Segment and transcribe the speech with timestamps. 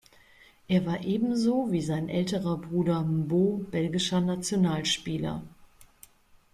[0.67, 5.43] Er war ebenso wie sein älterer Bruder Mbo belgischer Nationalspieler.